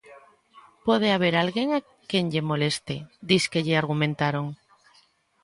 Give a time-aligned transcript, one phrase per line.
[0.85, 2.95] "Pode haber alguén a quen lle moleste",
[3.29, 4.45] disque lle argumentaron.